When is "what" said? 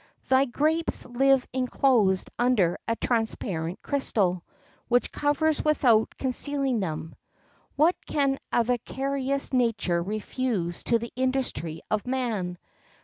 7.75-7.95